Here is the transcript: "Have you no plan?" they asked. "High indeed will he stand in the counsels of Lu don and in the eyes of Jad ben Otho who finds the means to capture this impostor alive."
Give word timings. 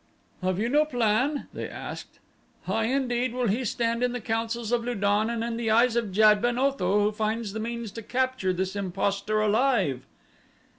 "Have 0.41 0.57
you 0.57 0.67
no 0.67 0.83
plan?" 0.83 1.45
they 1.53 1.69
asked. 1.69 2.17
"High 2.63 2.85
indeed 2.85 3.35
will 3.35 3.47
he 3.49 3.63
stand 3.63 4.01
in 4.01 4.13
the 4.13 4.19
counsels 4.19 4.71
of 4.71 4.83
Lu 4.83 4.95
don 4.95 5.29
and 5.29 5.43
in 5.43 5.57
the 5.57 5.69
eyes 5.69 5.95
of 5.95 6.11
Jad 6.11 6.41
ben 6.41 6.57
Otho 6.57 7.03
who 7.03 7.11
finds 7.11 7.53
the 7.53 7.59
means 7.59 7.91
to 7.91 8.01
capture 8.01 8.51
this 8.51 8.75
impostor 8.75 9.39
alive." 9.39 10.07